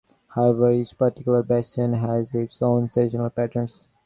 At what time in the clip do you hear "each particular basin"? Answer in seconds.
0.71-1.93